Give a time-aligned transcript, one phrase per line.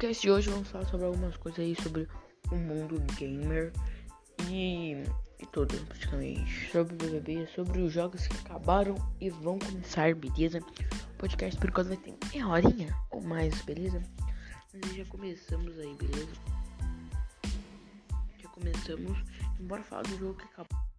[0.00, 2.08] podcast de hoje vamos falar sobre algumas coisas aí sobre
[2.50, 3.70] o mundo gamer
[4.48, 5.04] e,
[5.38, 6.70] e tudo, praticamente.
[6.72, 10.60] Sobre o BBB, sobre os jogos que acabaram e vão começar, beleza?
[10.60, 14.02] O podcast por enquanto vai ter meia horinha ou mais, beleza?
[14.72, 16.32] Mas já começamos aí, beleza?
[18.38, 19.18] Já começamos.
[19.60, 20.89] Bora falar do jogo que acabou.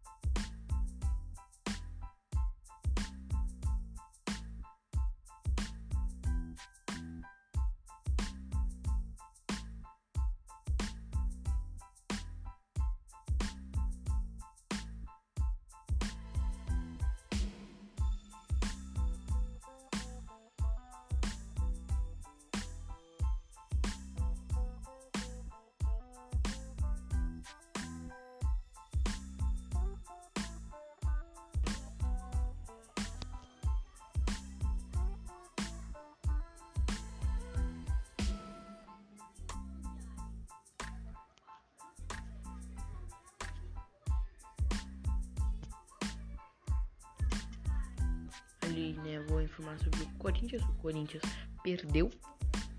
[48.81, 49.19] Ali, né?
[49.27, 50.63] Vou informar sobre o Corinthians.
[50.63, 51.23] O Corinthians
[51.63, 52.09] perdeu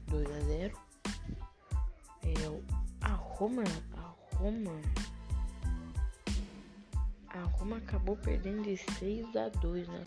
[0.09, 0.78] 2 a 0.
[2.25, 2.33] É,
[3.00, 3.62] a Roma,
[3.97, 4.81] a Roma,
[7.28, 10.05] a Roma acabou perdendo de 6 a 2, né?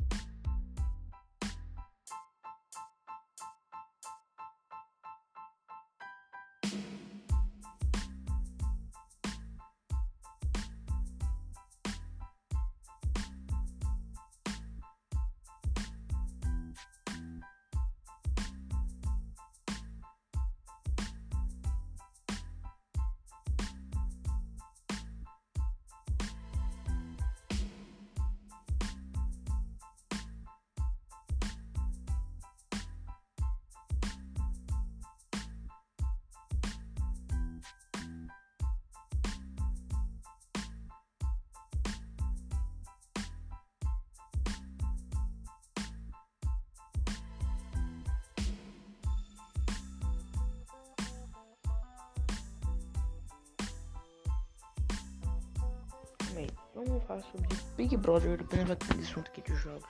[56.36, 57.48] Bem, vamos falar sobre
[57.78, 59.88] Big Brother, vai ter assunto aqui de jogos.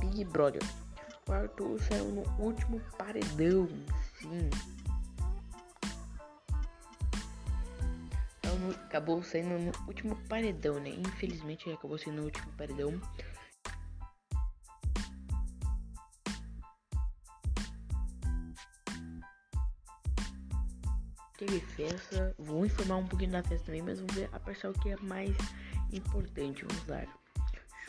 [0.00, 0.60] Big Brother.
[1.28, 3.68] O Arthur saiu no último paredão,
[4.18, 4.50] sim.
[8.86, 10.90] Acabou saindo no último paredão, né?
[10.90, 13.00] Infelizmente ele acabou saindo no último paredão.
[21.44, 22.34] Teve festa.
[22.38, 25.36] Vou informar um pouquinho da festa também, mas vamos ver a parcial que é mais
[25.92, 26.64] importante.
[26.64, 27.04] Vamos lá.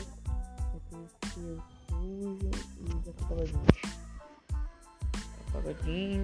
[0.74, 1.56] depois que eu
[1.88, 3.66] fujo e já tô pagodinho.
[5.54, 6.23] Pagodinho.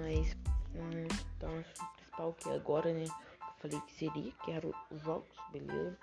[0.00, 0.34] Mas,
[0.74, 1.06] hum,
[1.36, 1.64] então, o
[1.96, 3.04] principal que agora, né?
[3.04, 5.98] Eu falei que seria, que era os jogos, beleza?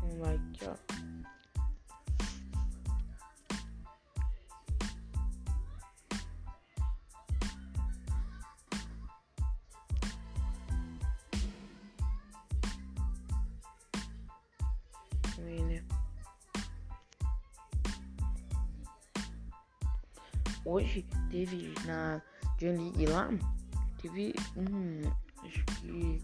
[0.00, 0.93] Vamos lá aqui, ó.
[20.64, 22.22] Hoje teve na
[22.58, 23.28] J League lá,
[24.00, 25.02] teve um.
[25.44, 26.22] Acho que.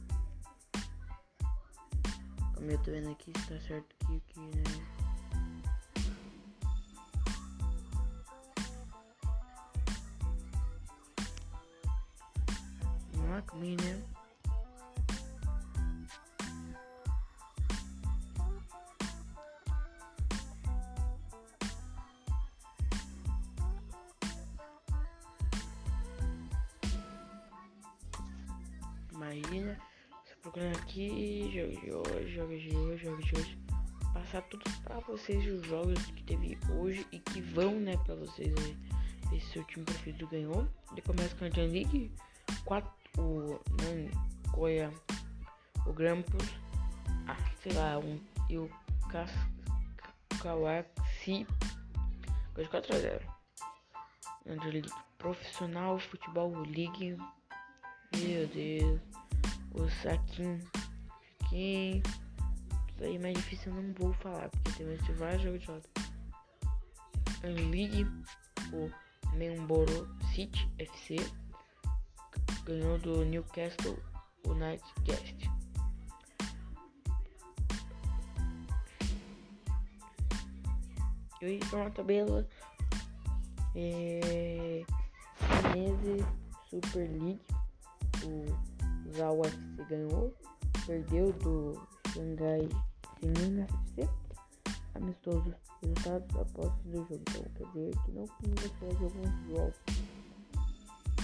[2.55, 4.63] Como eu tô vendo aqui, se tá certo aqui, aqui né?
[13.15, 14.20] Não é comigo, né?
[29.33, 29.79] Imagina,
[30.25, 33.59] você procurando aqui, jogos de hoje, jogos de hoje, jogos de hoje.
[34.13, 38.53] Passar tudo pra vocês os jogos que teve hoje e que vão, né, pra vocês
[38.57, 38.77] aí.
[39.31, 40.67] Ver se seu time preferido ganhou.
[40.91, 42.13] Ele começa com a Jan League,
[42.65, 44.93] 4, o não, Coia,
[45.87, 46.49] o Grampus,
[47.29, 48.19] ah, sei lá, um,
[48.49, 48.69] e o
[50.43, 51.47] Kawaxi,
[52.69, 53.27] 4 a 0.
[54.45, 57.17] Jan League Profissional Futebol League,
[58.17, 59.01] meu Deus
[59.73, 60.61] o saquinho.
[61.43, 62.03] Fiquei.
[62.89, 65.67] Isso aí é mais difícil eu não vou falar, porque tem mais vários jogos de
[65.67, 65.89] roda.
[67.43, 68.07] League,
[68.73, 68.91] o
[69.37, 71.17] Memboro City FC
[72.65, 73.99] ganhou do Newcastle
[74.47, 75.51] United Guest.
[81.43, 82.47] E uma tabela
[83.75, 84.85] é,
[86.69, 87.41] Super League,
[88.25, 88.70] o
[89.13, 90.35] já o UFC ganhou,
[90.87, 91.75] perdeu do
[92.13, 92.69] Xangai
[93.19, 94.09] Sininho FC.
[94.95, 97.15] Amistoso resultados após o jogo.
[97.15, 99.77] Então quer dizer que não começou alguns jogos.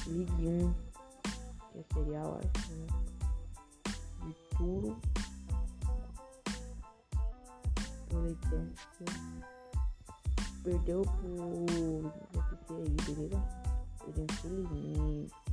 [0.07, 0.73] Ligue 1,
[1.73, 2.87] que é serial, acho, né?
[4.23, 5.01] De Turo.
[10.63, 11.39] Perdeu pro
[12.35, 13.67] UFC aí, beleza?
[14.17, 15.46] Infelizmente.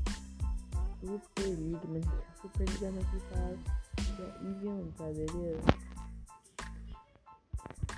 [1.03, 2.05] Super League, mas
[2.41, 3.57] Super League é uma FIFA
[4.15, 5.61] que é Evian, tá beleza?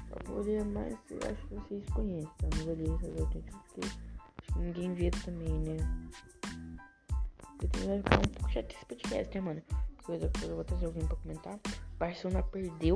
[0.09, 2.47] Pra poder mais, eu acho que vocês conhecem, tá?
[2.57, 5.77] Não vou ler essas outras porque acho que ninguém vê também, né?
[7.57, 9.61] Porque tem que ficar um pouco chato esse podcast, né, mano?
[9.97, 11.59] Porque depois eu vou trazer alguém pra comentar.
[11.99, 12.95] Barcelona perdeu,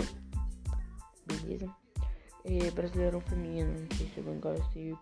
[1.26, 1.70] beleza?
[2.46, 4.98] E Brasileirão Feminino, não sei se eu vou se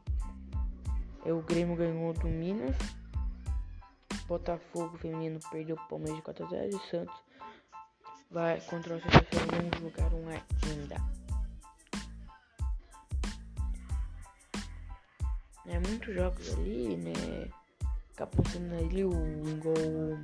[1.26, 2.76] é, o Grêmio ganhou do Minas.
[4.28, 7.28] Botafogo feminino perdeu o Palmeiras de 4 a 0 e Santos
[8.30, 10.96] vai contra o CFC não jogar um ainda.
[15.66, 17.14] É muitos jogos ali, né?
[18.52, 19.12] Sendo ali o
[19.62, 20.18] gol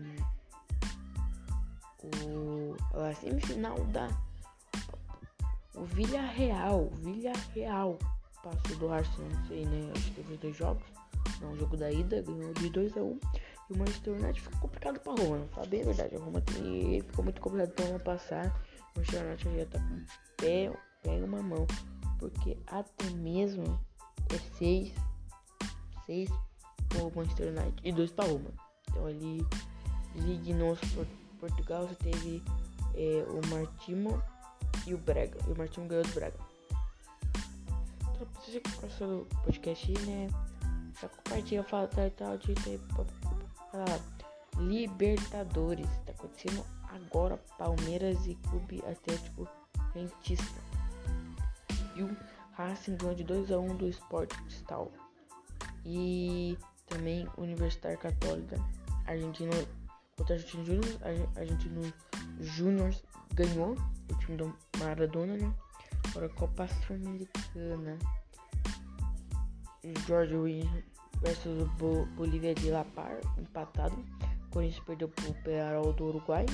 [2.25, 4.09] o a semifinal da
[5.75, 7.97] o Villarreal, Villarreal
[8.43, 9.91] passou do Arsenal, não sei, né?
[9.95, 10.83] Acho que teve dois jogos.
[11.41, 13.19] Não, o jogo da ida ganhou de 2 a 1 um.
[13.73, 16.15] E o Manchester United ficou complicado pra Roma, tá bem verdade.
[16.15, 18.47] A Roma tem, ficou muito complicado pra Roma passar.
[18.95, 20.05] O Manchester United já tá com
[20.37, 20.71] pé,
[21.01, 21.65] pé uma mão.
[22.19, 23.79] Porque até mesmo
[24.29, 24.93] é 6
[26.05, 26.29] seis
[26.89, 28.51] pro Manchester United e 2 pra Roma.
[28.89, 29.45] Então ali,
[30.15, 31.07] Ligue Nosso
[31.39, 32.43] Portugal, você teve
[32.95, 34.21] é, o Martimo
[34.85, 35.39] e o Brega.
[35.47, 36.37] E o Martimo ganhou do Brega.
[37.99, 40.29] Então, pra você que gostou do podcast né?
[41.01, 42.79] Já compartilha, fala tal, tal, digita aí
[43.73, 43.99] ah,
[44.57, 45.87] Libertadores.
[46.05, 47.37] Tá acontecendo agora.
[47.57, 49.47] Palmeiras e Clube Atlético
[49.93, 50.61] Rentista.
[51.95, 52.17] E o
[52.53, 54.91] Racing ganhou de 2 a 1 um do Sport Cristal.
[55.85, 58.57] E também Universitário Católica.
[59.05, 59.51] Argentino
[60.15, 60.99] contra Argentino Júnior.
[61.35, 61.93] Argentino
[62.39, 62.95] Júnior
[63.33, 63.75] ganhou.
[64.11, 65.53] O time do Maradona, né?
[66.09, 67.97] Agora Copa Sul-Americana.
[70.05, 70.92] George Williams
[71.23, 73.95] versus Bo Bolívia de La Par, empatado.
[74.47, 76.45] O Corinthians perdeu pro Pearol do Uruguai.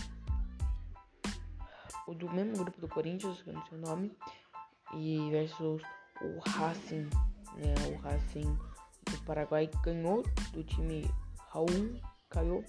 [2.08, 4.18] O do mesmo grupo do Corinthians, que não sei o nome.
[4.94, 5.82] E versus
[6.22, 7.10] o Racing,
[7.58, 7.74] né?
[7.92, 8.58] O Racing
[9.12, 10.24] do Paraguai ganhou
[10.54, 11.10] do time
[11.50, 12.00] Raul,
[12.30, 12.64] caiu.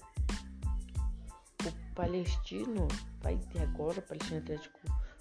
[1.64, 2.88] O Palestino
[3.21, 4.80] vai ter agora, o Palestino Atlético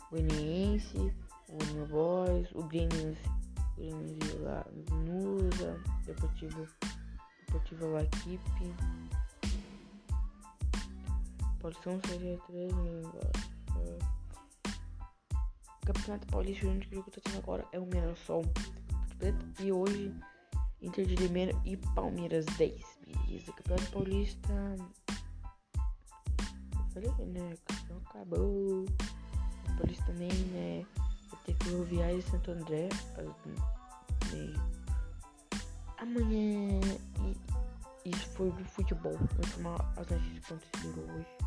[0.10, 1.14] Goianiense,
[1.50, 3.18] o New Boys, o Grêmio
[3.80, 4.66] Grêmio lá,
[5.06, 6.68] Nusa, Deportivo,
[7.46, 8.76] Deportivo Laquipe.
[11.62, 12.74] Paulistão seria 3
[15.86, 18.44] Campeonato Paulista, o único jogo que tô tendo agora é o Mirassol
[19.60, 20.14] E hoje,
[20.82, 22.84] Inter de Limeira e Palmeiras 10.
[23.08, 24.76] Beleza, Campeonato Paulista.
[26.74, 27.54] Eu falei, né?
[28.06, 28.84] Acabou.
[28.84, 30.86] O Paulista também, né?
[31.46, 32.90] Ter Ferroviária e Santo André.
[35.98, 36.80] Amanhã.
[38.06, 39.14] E isso foi do futebol.
[39.18, 41.38] Vou informar as notícias que aconteceram hoje.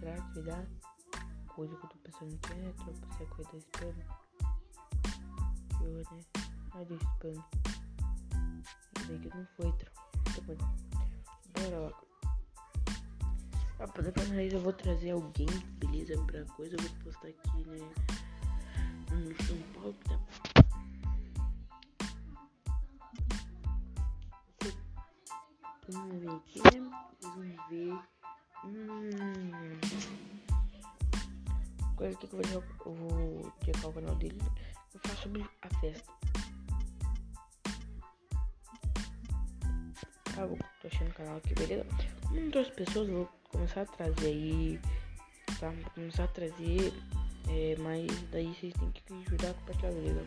[0.00, 0.66] Será que dar?
[1.48, 3.94] Coisa que eu tô pensando que é, tropa, coisa da spam.
[5.78, 6.20] Pior, né?
[6.74, 7.63] Ai, do spam.
[9.08, 9.72] Ainda que não foi.
[9.72, 10.56] Tá bom.
[11.52, 11.92] Bora lá.
[13.80, 15.46] Ah, depois eu vou trazer alguém,
[15.78, 16.16] beleza?
[16.24, 17.78] Pra coisa, eu vou postar aqui, né?
[19.10, 20.18] No São Paulo, tá?
[25.88, 26.90] Vamos ver aqui, né?
[27.20, 27.34] Vão
[27.68, 27.98] ver.
[28.64, 29.50] Hum.
[31.96, 32.40] Coisa que eu vou,
[32.86, 34.40] eu vou checar o canal dele.
[34.94, 36.12] Eu falar sobre a festa.
[40.94, 41.86] Ah, vou, tô achando o canal aqui, beleza?
[42.30, 44.80] Muitas pessoas, eu vou começar a trazer aí.
[45.58, 45.72] Tá?
[45.94, 46.92] Começar a trazer.
[47.48, 50.24] É, mas daí vocês têm que ajudar a compartilhar, beleza?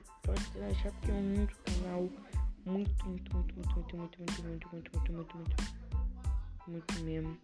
[0.00, 2.08] E pode achar que é um canal
[2.64, 5.56] muito, muito, muito, muito, muito, muito, muito, muito, muito, muito, muito, muito,
[6.68, 7.38] muito mesmo.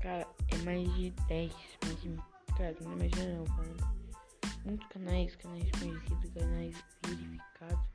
[0.00, 1.52] Cara, é mais de 10,
[1.84, 2.16] mais de,
[2.56, 4.00] cara, não imagina não, cara.
[4.64, 7.88] Muitos canais, canais conhecidos, canais verificados.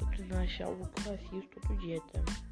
[0.00, 2.51] Eu preciso achar algo que eu assisto todo dia, tá?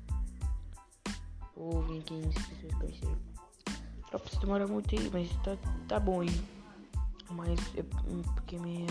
[1.61, 3.17] Ou vir aqui em específico
[4.11, 6.41] Só precisa demorar muito aí, mas tá, tá bom aí.
[7.31, 7.83] Mas é
[8.35, 8.87] porque minha,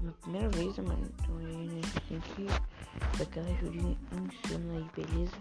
[0.00, 1.08] minha primeira vez, né, mano.
[1.20, 2.46] Então aí né, tem que
[3.16, 5.32] dar aquela ajudinha insana aí, beleza?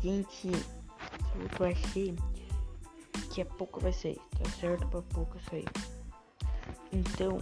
[0.00, 0.77] Gente, que
[1.62, 2.14] eu achei
[3.30, 4.86] que é pouco vai sair, tá certo?
[4.88, 5.68] Pra pouco sair.
[6.92, 7.38] Então,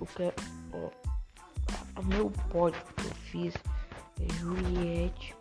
[0.00, 0.32] o que
[0.72, 3.54] ó, o meu pódio que eu fiz
[4.20, 5.34] é Juliette,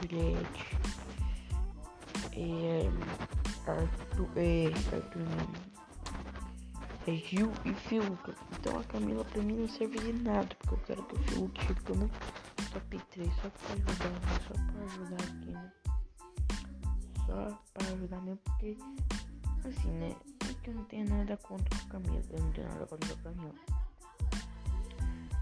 [0.00, 0.76] Juliette,
[2.36, 2.90] é,
[3.70, 5.64] Arthur, é, Arthur
[7.06, 8.34] é Gil e Fiuk.
[8.52, 11.64] Então a Camila pra mim não serve de nada, porque eu quero que o Fiuk
[11.64, 12.10] chegue pelo
[12.72, 15.83] top 3, só pra ajudar, só pra ajudar aqui, né?
[17.26, 18.76] Só para ajudar mesmo, porque
[19.64, 20.14] assim, né?
[20.38, 23.54] Porque eu não tenho nada contra o Camila, eu não tenho nada contra o Camila.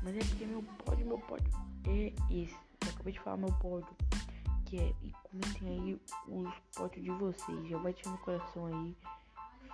[0.02, 1.50] Mas é porque meu pódio, meu pódio
[1.86, 2.56] é esse.
[2.84, 3.94] Eu acabei de falar meu pódio,
[4.66, 4.94] que é.
[5.02, 7.68] E comentem aí os pódios de vocês.
[7.68, 8.96] Já vai no coração aí.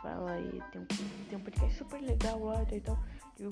[0.02, 0.86] Fala aí, tem um,
[1.28, 2.98] tem um podcast super legal lá e tal.
[3.36, 3.50] Digo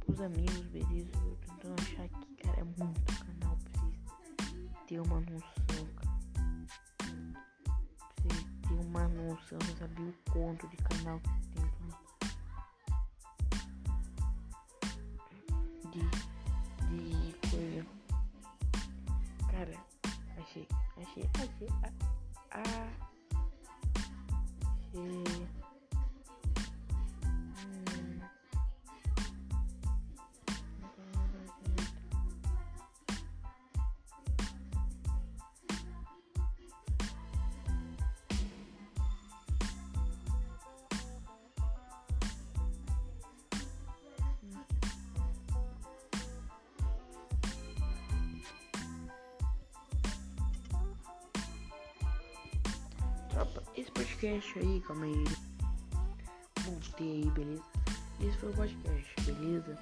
[0.00, 1.10] pros amigos, beleza?
[1.14, 4.04] Eu tô tentando achar aqui, cara, é muito canal pra vocês
[4.86, 5.63] ter uma noção,
[9.54, 11.64] noção, não sabia o quanto de canal que tem
[15.90, 16.00] de,
[16.90, 17.86] de coisa.
[19.50, 19.76] Cara,
[20.38, 20.66] achei,
[21.00, 21.68] achei, achei,
[22.50, 23.03] a, a,
[54.24, 55.24] podcast aí, calma aí.
[56.64, 57.62] Voltei aí, beleza?
[58.20, 59.78] Esse foi o podcast, beleza?